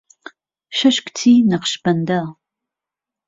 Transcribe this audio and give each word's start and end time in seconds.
شهش 0.77 0.97
کچی 1.05 1.33
نهقشبهنده 1.51 2.19